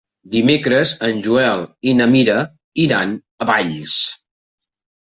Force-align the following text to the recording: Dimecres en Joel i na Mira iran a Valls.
Dimecres 0.35 0.93
en 1.09 1.21
Joel 1.27 1.63
i 1.91 1.95
na 2.01 2.09
Mira 2.17 2.41
iran 2.87 3.17
a 3.47 3.53
Valls. 3.53 4.05